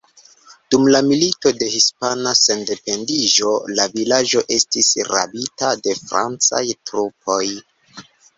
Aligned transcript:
Dum 0.75 0.85
la 0.93 1.01
Milito 1.09 1.51
de 1.57 1.67
Hispana 1.73 2.33
Sendependiĝo 2.39 3.51
la 3.81 3.85
vilaĝo 3.93 4.43
estis 4.57 4.91
rabita 5.11 5.71
de 5.85 5.95
francaj 6.01 6.65
trupoj. 6.89 7.41